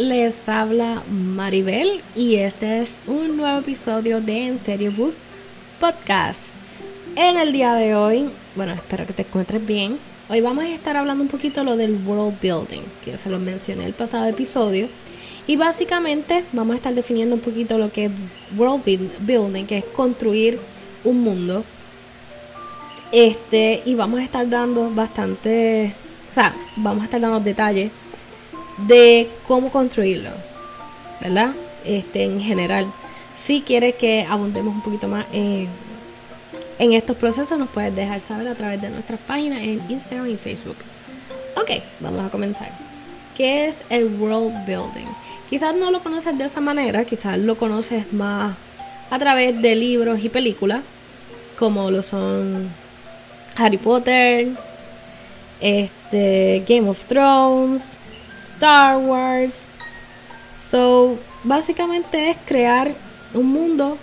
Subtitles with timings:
[0.00, 5.12] les habla Maribel y este es un nuevo episodio de En Serio Book
[5.78, 6.54] Podcast.
[7.16, 9.98] En el día de hoy, bueno, espero que te encuentres bien.
[10.30, 13.84] Hoy vamos a estar hablando un poquito lo del world building, que se lo mencioné
[13.84, 14.88] el pasado episodio.
[15.46, 18.10] Y básicamente vamos a estar definiendo un poquito lo que es
[18.56, 18.82] world
[19.20, 20.58] building, que es construir
[21.04, 21.62] un mundo.
[23.12, 25.94] Este, y vamos a estar dando bastante,
[26.30, 27.90] o sea, vamos a estar dando detalles
[28.86, 30.30] de cómo construirlo,
[31.20, 31.52] ¿verdad?
[31.84, 32.86] Este, en general.
[33.38, 35.68] Si quieres que abundemos un poquito más en,
[36.78, 40.76] estos procesos, nos puedes dejar saber a través de nuestras páginas en Instagram y Facebook.
[41.56, 42.70] Ok, vamos a comenzar.
[43.36, 45.06] ¿Qué es el world building?
[45.48, 48.56] Quizás no lo conoces de esa manera, quizás lo conoces más
[49.10, 50.82] a través de libros y películas,
[51.58, 52.68] como lo son
[53.56, 54.48] Harry Potter,
[55.60, 57.98] este, Game of Thrones,
[58.60, 59.70] Star Wars.
[60.60, 62.92] So, básicamente es crear
[63.32, 63.96] un mundo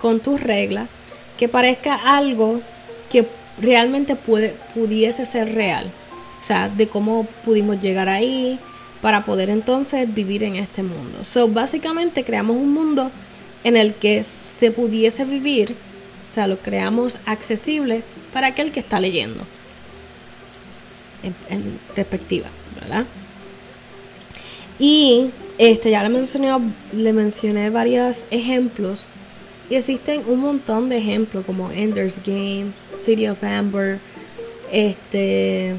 [0.00, 0.88] con tus reglas
[1.36, 2.60] que parezca algo
[3.10, 3.26] que
[3.60, 5.90] realmente puede, pudiese ser real.
[6.40, 8.60] O sea, de cómo pudimos llegar ahí
[9.02, 11.24] para poder entonces vivir en este mundo.
[11.24, 13.10] So, básicamente creamos un mundo
[13.64, 15.74] en el que se pudiese vivir,
[16.24, 19.44] o sea, lo creamos accesible para aquel que está leyendo.
[21.24, 22.46] En, en perspectiva,
[22.80, 23.06] ¿verdad?
[24.78, 26.52] Y este, ya le mencioné,
[26.92, 29.06] le mencioné varios ejemplos.
[29.70, 33.98] Y existen un montón de ejemplos como Ender's Game, City of Amber.
[34.70, 35.74] Este,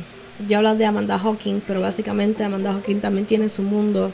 [0.47, 4.12] yo hablo de Amanda Hawking, pero básicamente Amanda Hawking también tiene su mundo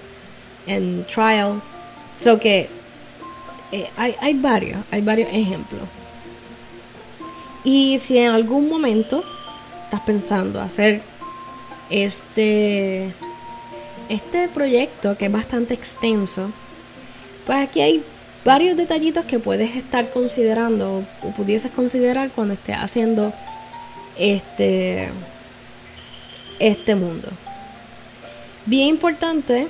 [0.67, 1.61] en Trial.
[2.19, 2.69] So que
[3.71, 5.81] eh, hay, hay varios, hay varios ejemplos.
[7.63, 9.23] Y si en algún momento
[9.85, 11.01] estás pensando hacer
[11.89, 13.13] este
[14.09, 16.51] este proyecto, que es bastante extenso,
[17.45, 18.03] pues aquí hay
[18.45, 23.33] varios detallitos que puedes estar considerando o pudieses considerar cuando estés haciendo
[24.17, 25.09] este,
[26.59, 27.29] este mundo.
[28.65, 29.67] Bien importante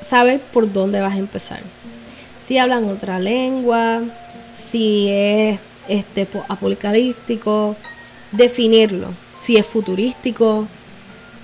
[0.00, 1.60] saber por dónde vas a empezar.
[2.40, 4.02] Si hablan otra lengua,
[4.56, 7.76] si es este apocalíptico,
[8.32, 9.08] definirlo.
[9.34, 10.66] Si es futurístico,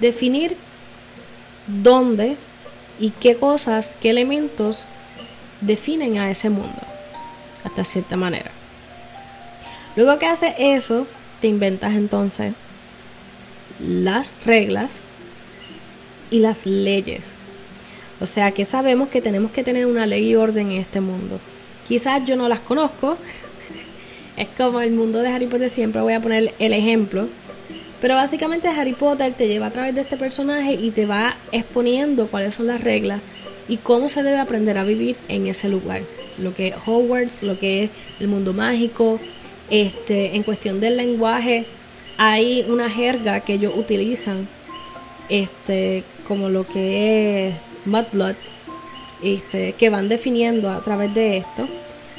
[0.01, 0.57] definir
[1.67, 2.37] dónde
[2.99, 4.87] y qué cosas, qué elementos
[5.61, 6.81] definen a ese mundo,
[7.65, 8.51] hasta cierta manera.
[9.97, 11.07] Luego que haces eso,
[11.41, 12.53] te inventas entonces
[13.81, 15.05] las reglas
[16.31, 17.39] y las leyes.
[18.21, 21.39] O sea que sabemos que tenemos que tener una ley y orden en este mundo.
[21.87, 23.19] Quizás yo no las conozco.
[24.37, 27.29] es como el mundo de Harry Potter, siempre voy a poner el ejemplo
[28.01, 32.29] pero básicamente Harry Potter te lleva a través de este personaje y te va exponiendo
[32.29, 33.21] cuáles son las reglas
[33.69, 36.03] y cómo se debe aprender a vivir en ese lugar.
[36.39, 37.91] Lo que es Hogwarts, lo que es
[38.21, 39.19] el mundo mágico,
[39.71, 41.65] este, en cuestión del lenguaje,
[42.19, 44.49] hay una jerga que ellos utilizan,
[45.29, 48.37] este, como lo que es Mudblood,
[49.23, 51.67] este, que van definiendo a través de esto.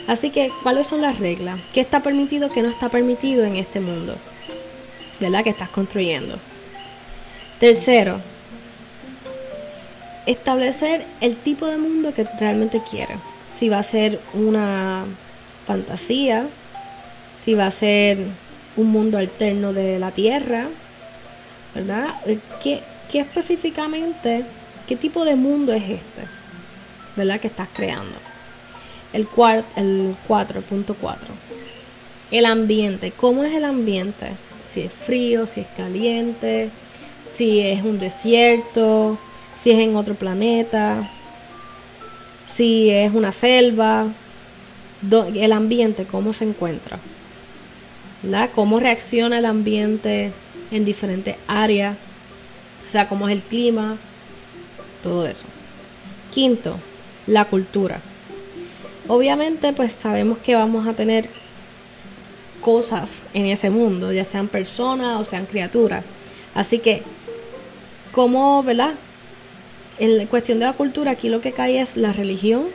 [0.08, 1.59] Así que, ¿cuáles son las reglas?
[1.74, 4.16] ¿Qué está permitido, qué no está permitido en este mundo?
[5.19, 5.44] ¿Verdad?
[5.44, 6.38] Que estás construyendo.
[7.59, 8.19] Tercero,
[10.28, 13.17] establecer el tipo de mundo que realmente quieres.
[13.50, 15.05] Si va a ser una
[15.66, 16.47] fantasía,
[17.44, 18.19] si va a ser
[18.75, 20.67] un mundo alterno de la Tierra,
[21.73, 22.16] ¿verdad?
[22.61, 24.45] ¿Qué, qué específicamente,
[24.88, 26.23] qué tipo de mundo es este?
[27.16, 27.40] ¿Verdad?
[27.40, 28.16] Que estás creando.
[29.13, 31.16] El, cuart, el 4.4.
[32.29, 33.11] El ambiente.
[33.11, 34.31] ¿Cómo es el ambiente?
[34.67, 36.69] Si es frío, si es caliente,
[37.25, 39.17] si es un desierto,
[39.58, 41.09] si es en otro planeta,
[42.46, 44.08] si es una selva,
[45.35, 46.99] el ambiente, cómo se encuentra,
[48.23, 48.49] ¿verdad?
[48.53, 50.31] cómo reacciona el ambiente
[50.72, 51.96] en diferentes áreas,
[52.85, 53.97] o sea, cómo es el clima,
[55.03, 55.46] todo eso.
[56.34, 56.78] Quinto,
[57.25, 57.99] la cultura.
[59.08, 61.29] Obviamente, pues sabemos que vamos a tener
[62.67, 66.03] cosas en ese mundo, ya sean personas o sean criaturas.
[66.53, 67.02] Así que,
[68.11, 68.96] como, ¿verdad?
[69.99, 72.66] En cuestión de la cultura, aquí lo que cae es la religión,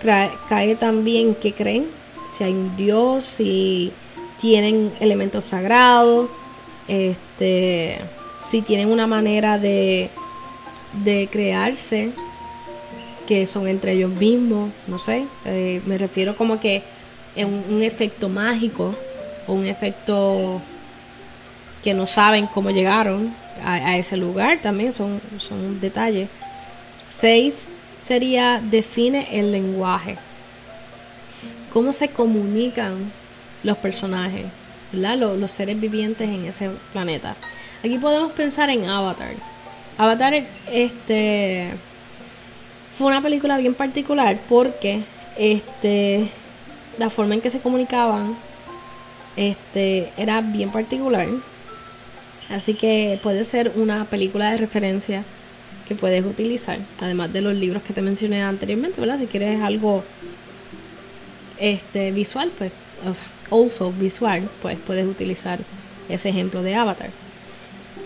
[0.00, 1.88] cae también que creen,
[2.30, 3.92] si hay un Dios, si
[4.40, 6.30] tienen elementos sagrados,
[6.88, 7.98] este,
[8.42, 10.08] si tienen una manera de,
[11.04, 12.12] de crearse
[13.28, 16.82] que son entre ellos mismos, no sé, eh, me refiero como que
[17.36, 18.94] es un, efecto mágico
[19.46, 20.60] o un efecto
[21.82, 23.34] que no saben cómo llegaron
[23.64, 26.28] a, ese lugar también, son, son detalles.
[27.08, 27.68] Seis
[28.00, 30.16] sería define el lenguaje.
[31.72, 33.12] ¿Cómo se comunican
[33.62, 34.46] los personajes,
[34.92, 37.36] Los, los seres vivientes en ese planeta?
[37.84, 39.34] Aquí podemos pensar en Avatar.
[39.96, 40.34] Avatar
[40.70, 41.70] este
[42.96, 45.02] fue una película bien particular porque
[45.38, 46.28] este
[47.00, 48.36] la forma en que se comunicaban
[49.34, 51.26] este era bien particular.
[52.50, 55.24] Así que puede ser una película de referencia
[55.88, 59.18] que puedes utilizar, además de los libros que te mencioné anteriormente, ¿verdad?
[59.18, 60.04] Si quieres algo
[61.58, 62.72] este visual, pues,
[63.06, 65.58] o sea, also visual, pues puedes utilizar
[66.08, 67.10] ese ejemplo de Avatar.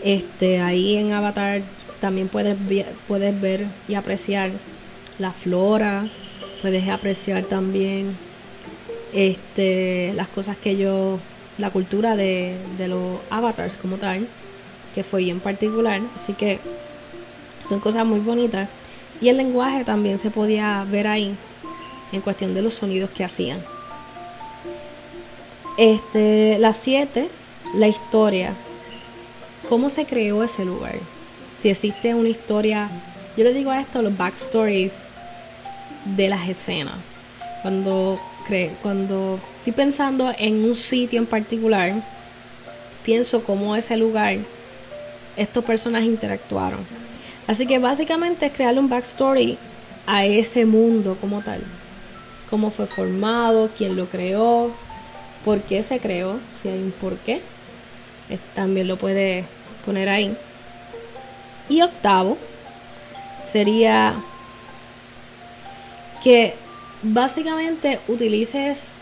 [0.04, 1.62] Este, ahí en Avatar
[2.00, 2.56] también puedes,
[3.08, 4.50] puedes ver y apreciar
[5.18, 6.06] la flora,
[6.62, 8.16] puedes apreciar también
[9.14, 11.18] este, las cosas que yo,
[11.58, 12.56] la cultura de,
[12.86, 14.26] los avatars como tal,
[14.94, 16.58] que fue bien particular, así que
[17.68, 18.68] son cosas muy bonitas.
[19.20, 21.34] Y el lenguaje también se podía ver ahí
[22.12, 23.62] en cuestión de los sonidos que hacían.
[25.78, 27.28] Este, las siete,
[27.74, 28.52] la historia.
[29.68, 30.96] ¿Cómo se creó ese lugar?
[31.50, 32.90] Si existe una historia
[33.36, 35.04] yo le digo a esto los backstories
[36.04, 36.94] de las escenas.
[37.62, 38.20] Cuando,
[38.82, 41.94] cuando estoy pensando en un sitio en particular,
[43.04, 44.38] pienso cómo ese lugar,
[45.36, 46.80] estos personajes interactuaron.
[47.46, 49.58] Así que básicamente es crearle un backstory
[50.06, 51.62] a ese mundo como tal.
[52.50, 54.70] Cómo fue formado, quién lo creó,
[55.44, 57.40] por qué se creó, si hay un por qué.
[58.54, 59.44] También lo puede
[59.84, 60.36] poner ahí.
[61.68, 62.38] Y octavo,
[63.42, 64.14] sería
[66.22, 66.54] que
[67.04, 68.94] básicamente utilices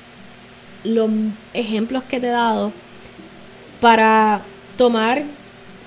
[0.85, 1.09] los
[1.55, 2.73] ejemplos que te he dado
[3.81, 4.43] para
[4.77, 5.23] tomar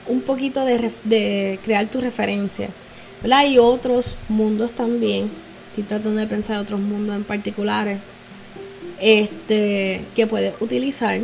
[0.07, 2.69] un poquito de, crear tu referencia.
[3.29, 5.29] Hay otros mundos también.
[5.67, 7.99] Estoy tratando de pensar otros mundos en particulares.
[8.99, 11.19] Este, que puedes utilizar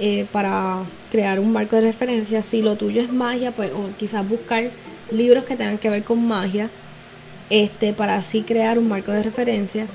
[0.00, 0.82] eh, para
[1.12, 2.42] crear un marco de referencia.
[2.42, 4.70] Si lo tuyo es magia, pues o quizás buscar
[5.12, 6.70] libros que tengan que ver con magia,
[7.50, 9.86] este, para así crear un marco de referencia.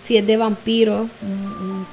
[0.00, 1.08] Si es de vampiros,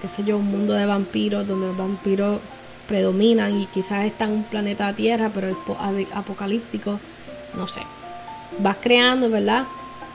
[0.02, 2.40] qué sé yo, un mundo de vampiros donde los vampiros
[2.88, 5.58] predominan y quizás están en un planeta Tierra, pero es
[6.14, 7.00] apocalíptico,
[7.56, 7.82] no sé.
[8.60, 9.66] Vas creando, ¿verdad?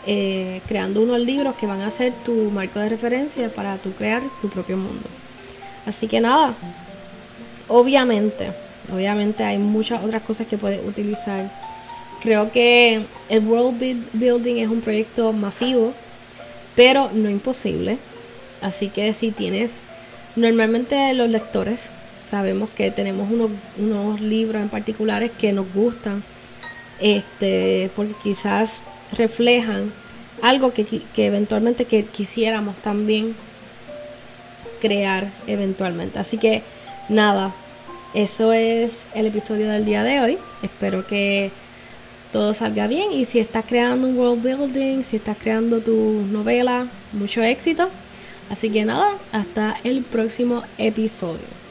[0.06, 4.22] Eh, creando unos libros que van a ser tu marco de referencia para tu crear
[4.40, 5.08] tu propio mundo.
[5.84, 6.55] Así que nada,
[7.69, 8.52] obviamente,
[8.93, 11.50] obviamente hay muchas otras cosas que puedes utilizar
[12.22, 15.92] Creo que el World Building es un proyecto masivo,
[16.76, 17.98] pero no imposible.
[18.60, 19.80] Así que si tienes,
[20.36, 21.90] normalmente los lectores
[22.20, 26.22] sabemos que tenemos unos, libros en particulares que nos gustan,
[27.00, 28.80] este, porque quizás
[29.16, 29.93] reflejan
[30.43, 33.34] algo que, que eventualmente que quisiéramos también
[34.81, 36.20] crear eventualmente.
[36.20, 36.62] Así que
[37.08, 37.52] nada,
[38.14, 40.38] eso es el episodio del día de hoy.
[40.62, 41.50] Espero que
[42.32, 46.89] todo salga bien y si estás creando un world building, si estás creando tu novela,
[47.12, 47.89] mucho éxito.
[48.51, 51.62] Así que nada, hasta el próximo episodio.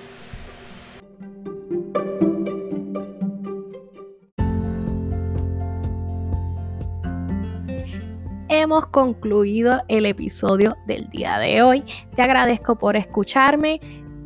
[8.62, 11.84] hemos concluido el episodio del día de hoy.
[12.16, 13.82] Te agradezco por escucharme.